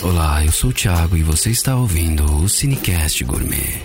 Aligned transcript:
Olá, 0.00 0.44
eu 0.44 0.52
sou 0.52 0.70
o 0.70 0.72
Thiago 0.72 1.16
e 1.16 1.24
você 1.24 1.50
está 1.50 1.74
ouvindo 1.74 2.24
o 2.24 2.48
Cinecast 2.48 3.24
Gourmet, 3.24 3.82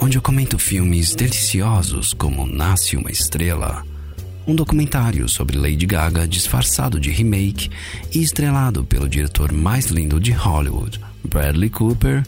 onde 0.00 0.18
eu 0.18 0.22
comento 0.22 0.58
filmes 0.58 1.14
deliciosos 1.14 2.12
como 2.12 2.44
Nasce 2.44 2.96
uma 2.96 3.12
Estrela, 3.12 3.84
um 4.44 4.56
documentário 4.56 5.28
sobre 5.28 5.56
Lady 5.56 5.86
Gaga 5.86 6.26
disfarçado 6.26 6.98
de 6.98 7.10
remake 7.10 7.70
e 8.12 8.22
estrelado 8.22 8.84
pelo 8.84 9.08
diretor 9.08 9.52
mais 9.52 9.86
lindo 9.86 10.18
de 10.18 10.32
Hollywood, 10.32 11.00
Bradley 11.22 11.70
Cooper, 11.70 12.26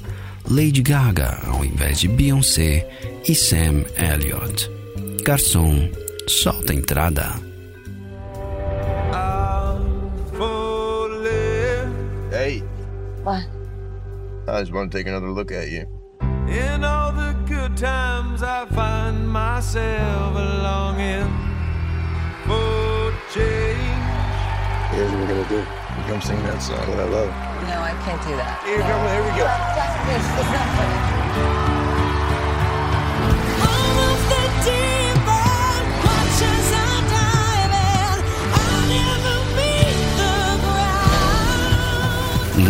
Lady 0.48 0.80
Gaga 0.80 1.40
ao 1.46 1.64
invés 1.64 1.98
de 1.98 2.06
Beyoncé 2.06 2.88
e 3.28 3.34
Sam 3.34 3.84
Elliott. 3.96 4.70
Garçom, 5.24 5.90
solta 6.28 6.72
a 6.72 6.76
entrada. 6.76 7.47
What? 13.28 13.44
I 14.48 14.60
just 14.60 14.72
want 14.72 14.90
to 14.90 14.96
take 14.96 15.06
another 15.06 15.28
look 15.30 15.52
at 15.52 15.68
you. 15.68 15.84
In 16.48 16.82
all 16.82 17.12
the 17.12 17.36
good 17.46 17.76
times, 17.76 18.42
I 18.42 18.64
find 18.64 19.28
myself 19.28 20.34
longing 20.34 21.28
for 22.48 23.12
change. 23.28 24.00
Here's 24.96 25.12
what 25.12 25.20
we're 25.20 25.28
gonna 25.28 25.48
do. 25.50 25.58
You 25.58 26.04
come 26.08 26.22
sing 26.22 26.42
that 26.44 26.62
song 26.62 26.80
that 26.88 27.00
I 27.00 27.04
love. 27.04 27.28
No, 27.68 27.76
I 27.84 27.92
can't 28.00 28.22
do 28.24 28.34
that. 28.40 28.64
Here, 28.64 28.80
come, 28.80 29.04
here 29.12 29.20
we 29.20 29.36
go. 29.36 29.44
It's 30.08 31.87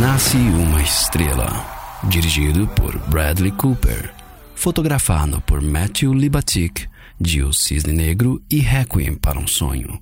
Nasce 0.09 0.39
uma 0.39 0.81
Estrela, 0.81 1.67
dirigido 2.05 2.67
por 2.69 2.99
Bradley 3.11 3.53
Cooper, 3.53 4.11
fotografado 4.55 5.39
por 5.43 5.61
Matthew 5.61 6.15
Libatic, 6.15 6.89
de 7.21 7.43
O 7.43 7.53
Cisne 7.53 7.93
Negro 7.93 8.43
e 8.51 8.59
Requiem 8.59 9.15
para 9.17 9.39
um 9.39 9.47
Sonho, 9.47 10.01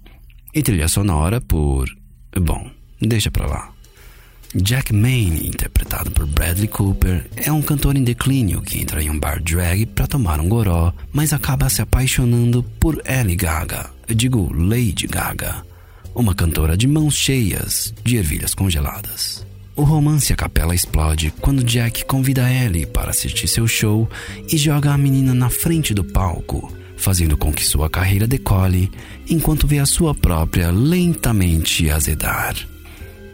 e 0.54 0.62
trilha 0.62 0.86
sonora 0.86 1.40
por. 1.40 1.88
Bom, 2.40 2.70
deixa 3.02 3.32
pra 3.32 3.48
lá. 3.48 3.72
Jack 4.54 4.94
Maine, 4.94 5.48
interpretado 5.48 6.12
por 6.12 6.24
Bradley 6.24 6.68
Cooper, 6.68 7.28
é 7.34 7.50
um 7.50 7.60
cantor 7.60 7.96
em 7.96 8.04
declínio 8.04 8.62
que 8.62 8.80
entra 8.80 9.02
em 9.02 9.10
um 9.10 9.18
bar 9.18 9.42
drag 9.42 9.86
para 9.86 10.06
tomar 10.06 10.38
um 10.40 10.48
goró, 10.48 10.92
mas 11.12 11.32
acaba 11.32 11.68
se 11.68 11.82
apaixonando 11.82 12.62
por 12.78 13.02
Ellie 13.04 13.34
Gaga, 13.34 13.90
digo 14.06 14.52
Lady 14.54 15.08
Gaga, 15.08 15.66
uma 16.14 16.32
cantora 16.32 16.76
de 16.76 16.86
mãos 16.86 17.16
cheias 17.16 17.92
de 18.04 18.18
ervilhas 18.18 18.54
congeladas. 18.54 19.45
O 19.76 19.82
romance 19.82 20.32
a 20.32 20.36
capela 20.36 20.74
explode 20.74 21.30
quando 21.38 21.62
Jack 21.62 22.06
convida 22.06 22.50
Ellie 22.50 22.86
para 22.86 23.10
assistir 23.10 23.46
seu 23.46 23.68
show 23.68 24.08
e 24.50 24.56
joga 24.56 24.90
a 24.90 24.96
menina 24.96 25.34
na 25.34 25.50
frente 25.50 25.92
do 25.92 26.02
palco, 26.02 26.72
fazendo 26.96 27.36
com 27.36 27.52
que 27.52 27.62
sua 27.62 27.90
carreira 27.90 28.26
decole, 28.26 28.90
enquanto 29.28 29.66
vê 29.66 29.78
a 29.78 29.84
sua 29.84 30.14
própria 30.14 30.70
lentamente 30.70 31.90
azedar. 31.90 32.56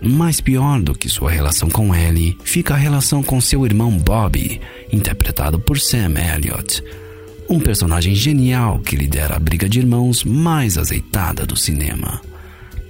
Mais 0.02 0.40
pior 0.40 0.82
do 0.82 0.96
que 0.96 1.08
sua 1.08 1.30
relação 1.30 1.70
com 1.70 1.94
Ellie, 1.94 2.36
fica 2.42 2.74
a 2.74 2.76
relação 2.76 3.22
com 3.22 3.40
seu 3.40 3.64
irmão 3.64 3.96
Bobby, 3.96 4.60
interpretado 4.92 5.60
por 5.60 5.78
Sam 5.78 6.14
Elliott, 6.18 6.82
um 7.48 7.60
personagem 7.60 8.16
genial 8.16 8.80
que 8.80 8.96
lidera 8.96 9.36
a 9.36 9.38
briga 9.38 9.68
de 9.68 9.78
irmãos 9.78 10.24
mais 10.24 10.76
azeitada 10.76 11.46
do 11.46 11.56
cinema. 11.56 12.20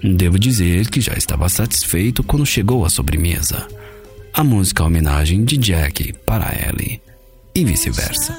Devo 0.02 0.36
dizer 0.36 0.90
que 0.90 1.00
já 1.00 1.12
estava 1.14 1.48
satisfeito 1.48 2.24
quando 2.24 2.44
chegou 2.44 2.84
a 2.84 2.90
sobremesa. 2.90 3.68
A 4.34 4.42
música 4.42 4.82
homenagem 4.82 5.44
de 5.44 5.56
Jack 5.56 6.12
para 6.26 6.52
Ellie, 6.52 7.00
e 7.54 7.64
vice-versa. 7.64 8.36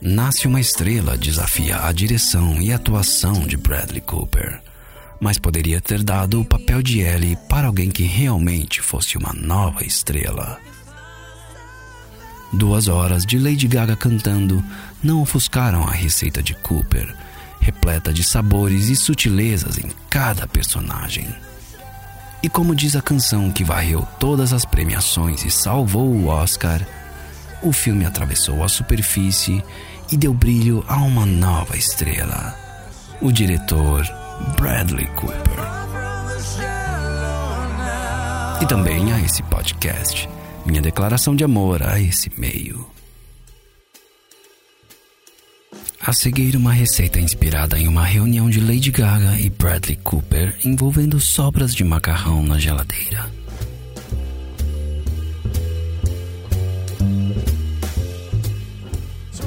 Nasce 0.00 0.46
uma 0.46 0.60
estrela 0.60 1.16
desafia 1.16 1.84
a 1.84 1.92
direção 1.92 2.60
e 2.60 2.72
atuação 2.72 3.46
de 3.46 3.56
Bradley 3.56 4.00
Cooper, 4.02 4.60
mas 5.20 5.38
poderia 5.38 5.80
ter 5.80 6.02
dado 6.02 6.40
o 6.40 6.44
papel 6.44 6.82
de 6.82 7.00
Ellie 7.00 7.38
para 7.48 7.68
alguém 7.68 7.90
que 7.90 8.02
realmente 8.02 8.82
fosse 8.82 9.16
uma 9.16 9.32
nova 9.32 9.84
estrela. 9.84 10.58
Duas 12.52 12.88
horas 12.88 13.24
de 13.24 13.38
Lady 13.38 13.68
Gaga 13.68 13.94
cantando 13.94 14.62
não 15.02 15.22
ofuscaram 15.22 15.84
a 15.84 15.92
receita 15.92 16.42
de 16.42 16.54
Cooper, 16.54 17.14
repleta 17.60 18.12
de 18.12 18.24
sabores 18.24 18.88
e 18.88 18.96
sutilezas 18.96 19.78
em 19.78 19.90
cada 20.08 20.46
personagem. 20.46 21.28
E 22.42 22.48
como 22.48 22.74
diz 22.74 22.96
a 22.96 23.02
canção 23.02 23.50
que 23.50 23.62
varreu 23.62 24.06
todas 24.18 24.52
as 24.52 24.64
premiações 24.64 25.44
e 25.44 25.50
salvou 25.50 26.08
o 26.08 26.26
Oscar, 26.26 26.84
o 27.62 27.72
filme 27.72 28.04
atravessou 28.06 28.64
a 28.64 28.68
superfície 28.68 29.62
e 30.10 30.16
deu 30.16 30.32
brilho 30.32 30.84
a 30.88 30.96
uma 30.96 31.26
nova 31.26 31.76
estrela. 31.76 32.56
O 33.20 33.30
diretor 33.30 34.04
Bradley 34.56 35.06
Cooper. 35.08 35.60
E 38.60 38.66
também 38.66 39.12
a 39.12 39.20
esse 39.20 39.42
podcast. 39.44 40.28
Minha 40.70 40.82
declaração 40.82 41.34
de 41.34 41.42
amor 41.42 41.82
a 41.82 41.98
esse 41.98 42.30
meio. 42.38 42.86
A 46.00 46.12
seguir, 46.12 46.54
uma 46.54 46.72
receita 46.72 47.18
inspirada 47.18 47.76
em 47.76 47.88
uma 47.88 48.04
reunião 48.04 48.48
de 48.48 48.60
Lady 48.60 48.92
Gaga 48.92 49.36
e 49.40 49.50
Bradley 49.50 49.96
Cooper 49.96 50.56
envolvendo 50.64 51.18
sobras 51.18 51.74
de 51.74 51.82
macarrão 51.82 52.44
na 52.44 52.56
geladeira. 52.56 53.28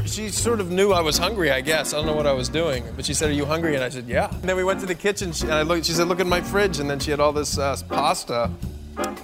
She 0.05 0.29
sort 0.29 0.59
of 0.59 0.69
knew 0.69 0.91
I 0.91 1.01
was 1.01 1.17
hungry, 1.17 1.49
I 1.49 1.61
guess. 1.61 1.93
I 1.93 2.01
don't 2.01 2.05
know 2.05 2.17
what 2.17 2.27
I 2.27 2.33
was 2.33 2.49
doing, 2.49 2.83
but 2.97 3.05
she 3.05 3.13
said, 3.13 3.29
"Are 3.29 3.33
you 3.33 3.45
hungry?" 3.45 3.77
And 3.77 3.85
I 3.85 3.89
said, 3.89 4.09
"Yeah." 4.09 4.29
And 4.29 4.43
then 4.43 4.57
we 4.57 4.65
went 4.65 4.81
to 4.81 4.85
the 4.85 4.93
kitchen, 4.93 5.31
and 5.43 5.53
I 5.53 5.63
looked. 5.63 5.85
She 5.85 5.93
said, 5.93 6.09
"Look 6.09 6.19
in 6.19 6.27
my 6.27 6.41
fridge," 6.41 6.81
and 6.81 6.89
then 6.89 6.99
she 6.99 7.11
had 7.11 7.21
all 7.21 7.31
this 7.31 7.57
uh, 7.57 7.77
pasta 7.87 8.51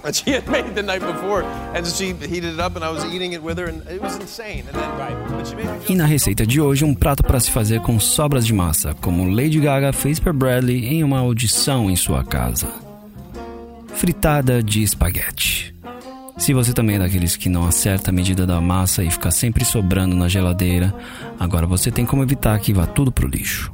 that 0.02 0.14
she 0.24 0.32
had 0.32 0.46
made 0.48 0.74
the 0.74 0.82
night 0.82 1.00
before, 1.00 1.42
and 1.74 1.86
she 1.86 2.12
heated 2.12 2.54
it 2.54 2.60
up, 2.60 2.76
and 2.76 2.84
I 2.84 2.90
was 2.90 3.04
eating 3.04 3.32
it 3.32 3.42
with 3.42 3.58
her, 3.58 3.66
and 3.66 3.82
it 3.88 4.00
was 4.00 4.16
insane. 4.16 4.64
And 4.66 4.74
then, 4.74 4.98
right, 4.98 5.16
but 5.28 5.46
she 5.46 5.54
made 5.54 5.66
me 5.66 5.86
E 5.88 5.94
na 5.94 6.06
receita 6.06 6.46
de 6.46 6.60
hoje, 6.60 6.84
um 6.84 6.94
prato 6.94 7.22
para 7.22 7.40
se 7.40 7.50
fazer 7.50 7.80
com 7.80 7.98
sobras 7.98 8.46
de 8.46 8.52
massa, 8.52 8.94
como 9.00 9.28
Lady 9.28 9.60
Gaga 9.60 9.92
fez 9.92 10.18
para 10.18 10.32
Bradley 10.32 10.86
em 10.86 11.04
uma 11.04 11.18
audição 11.18 11.90
em 11.90 11.96
sua 11.96 12.24
casa. 12.24 12.68
Fritada 13.94 14.62
de 14.62 14.82
espaguete. 14.82 15.74
Se 16.38 16.54
você 16.54 16.72
também 16.72 16.96
é 16.96 16.98
daqueles 16.98 17.36
que 17.36 17.50
não 17.50 17.66
acerta 17.66 18.10
a 18.10 18.14
medida 18.14 18.46
da 18.46 18.60
massa 18.62 19.04
e 19.04 19.10
fica 19.10 19.30
sempre 19.30 19.62
sobrando 19.62 20.16
na 20.16 20.26
geladeira, 20.26 20.94
agora 21.38 21.66
você 21.66 21.90
tem 21.90 22.06
como 22.06 22.22
evitar 22.22 22.58
que 22.60 22.72
vá 22.72 22.86
tudo 22.86 23.12
pro 23.12 23.28
lixo. 23.28 23.70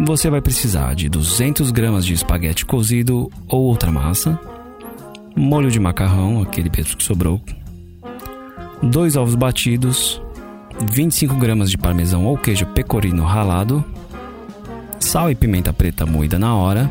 Você 0.00 0.28
vai 0.28 0.42
precisar 0.42 0.94
de 0.94 1.08
200 1.08 1.70
gramas 1.70 2.04
de 2.04 2.14
espaguete 2.14 2.66
cozido 2.66 3.30
ou 3.48 3.62
outra 3.62 3.92
massa, 3.92 4.38
molho 5.36 5.70
de 5.70 5.78
macarrão, 5.78 6.40
aquele 6.40 6.70
peso 6.70 6.96
que 6.96 7.04
sobrou, 7.04 7.40
dois 8.82 9.16
ovos 9.16 9.34
batidos, 9.34 10.20
25 10.90 11.34
gramas 11.36 11.70
de 11.70 11.76
parmesão 11.76 12.24
ou 12.24 12.38
queijo 12.38 12.64
pecorino 12.66 13.24
ralado, 13.24 13.84
sal 14.98 15.30
e 15.30 15.34
pimenta 15.34 15.72
preta 15.74 16.06
moída 16.06 16.38
na 16.38 16.54
hora, 16.56 16.90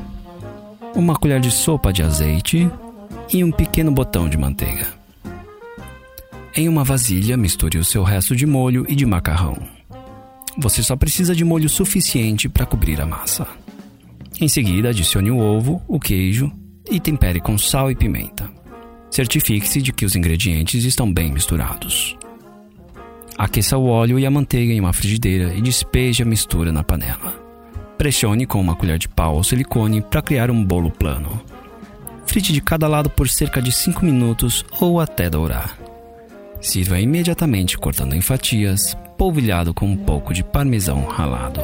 uma 0.96 1.16
colher 1.16 1.40
de 1.40 1.50
sopa 1.50 1.92
de 1.92 2.04
azeite 2.04 2.70
e 3.34 3.44
um 3.44 3.52
pequeno 3.52 3.92
botão 3.92 4.30
de 4.30 4.38
manteiga. 4.38 4.88
Em 6.56 6.70
uma 6.70 6.84
vasilha, 6.84 7.36
misture 7.36 7.80
o 7.80 7.84
seu 7.84 8.04
resto 8.04 8.36
de 8.36 8.46
molho 8.46 8.86
e 8.88 8.96
de 8.96 9.06
macarrão. 9.06 9.58
Você 10.58 10.82
só 10.82 10.96
precisa 10.96 11.36
de 11.36 11.44
molho 11.44 11.68
suficiente 11.68 12.48
para 12.48 12.66
cobrir 12.66 13.02
a 13.02 13.06
massa. 13.06 13.46
Em 14.40 14.48
seguida, 14.48 14.90
adicione 14.90 15.32
o 15.32 15.38
ovo, 15.38 15.82
o 15.86 16.00
queijo 16.00 16.50
e 16.90 17.00
tempere 17.00 17.40
com 17.40 17.58
sal 17.58 17.90
e 17.90 17.96
pimenta. 17.96 18.50
Certifique-se 19.10 19.82
de 19.82 19.94
que 19.94 20.06
os 20.06 20.16
ingredientes 20.16 20.84
estão 20.84 21.12
bem 21.12 21.32
misturados. 21.32 22.18
Aqueça 23.38 23.78
o 23.78 23.86
óleo 23.88 24.18
e 24.18 24.26
a 24.26 24.32
manteiga 24.32 24.74
em 24.74 24.80
uma 24.80 24.94
frigideira 24.94 25.54
e 25.54 25.62
despeje 25.62 26.24
a 26.24 26.26
mistura 26.26 26.72
na 26.72 26.84
panela. 26.84 27.34
Pressione 27.98 28.46
com 28.46 28.60
uma 28.60 28.76
colher 28.76 28.98
de 28.98 29.08
pau 29.08 29.36
ou 29.36 29.44
silicone 29.44 30.02
para 30.02 30.22
criar 30.22 30.52
um 30.52 30.64
bolo 30.64 30.92
plano. 30.92 31.42
Frite 32.26 32.52
de 32.52 32.62
cada 32.62 32.88
lado 32.88 33.10
por 33.10 33.30
cerca 33.30 33.62
de 33.62 33.72
5 33.72 34.04
minutos 34.04 34.66
ou 34.80 35.00
até 35.00 35.30
dourar. 35.30 35.78
Sirva 36.60 37.00
imediatamente 37.00 37.78
cortando 37.78 38.16
em 38.16 38.22
fatias, 38.22 38.98
polvilhado 39.18 39.74
com 39.74 39.86
um 39.86 39.98
pouco 39.98 40.34
de 40.34 40.44
parmesão 40.44 41.06
ralado. 41.06 41.62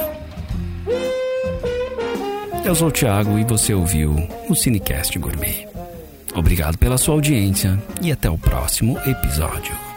Eu 2.63 2.75
sou 2.75 2.89
o 2.89 2.91
Thiago 2.91 3.39
e 3.39 3.43
você 3.43 3.73
ouviu 3.73 4.15
o 4.47 4.55
Cinecast 4.55 5.17
Gourmet. 5.17 5.67
Obrigado 6.35 6.77
pela 6.77 6.97
sua 6.97 7.15
audiência 7.15 7.81
e 8.01 8.11
até 8.11 8.29
o 8.29 8.37
próximo 8.37 8.97
episódio. 8.99 9.90